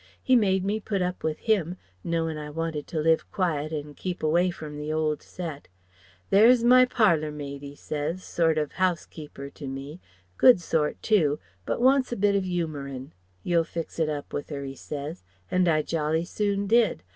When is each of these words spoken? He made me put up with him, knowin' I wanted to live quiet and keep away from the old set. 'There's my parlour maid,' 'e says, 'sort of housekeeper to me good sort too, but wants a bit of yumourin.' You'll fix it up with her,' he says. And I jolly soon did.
He 0.23 0.35
made 0.35 0.65
me 0.65 0.79
put 0.79 1.03
up 1.03 1.23
with 1.23 1.37
him, 1.41 1.77
knowin' 2.03 2.35
I 2.35 2.49
wanted 2.49 2.87
to 2.87 2.99
live 2.99 3.31
quiet 3.31 3.71
and 3.71 3.95
keep 3.95 4.23
away 4.23 4.49
from 4.49 4.75
the 4.75 4.91
old 4.91 5.21
set. 5.21 5.67
'There's 6.31 6.63
my 6.63 6.85
parlour 6.85 7.29
maid,' 7.31 7.61
'e 7.61 7.75
says, 7.75 8.23
'sort 8.23 8.57
of 8.57 8.71
housekeeper 8.71 9.51
to 9.51 9.67
me 9.67 9.99
good 10.37 10.59
sort 10.59 10.99
too, 11.03 11.37
but 11.67 11.79
wants 11.81 12.11
a 12.11 12.15
bit 12.17 12.33
of 12.35 12.45
yumourin.' 12.47 13.11
You'll 13.43 13.63
fix 13.63 13.99
it 13.99 14.09
up 14.09 14.33
with 14.33 14.49
her,' 14.49 14.63
he 14.65 14.73
says. 14.73 15.21
And 15.51 15.67
I 15.69 15.83
jolly 15.83 16.25
soon 16.25 16.65
did. 16.65 17.03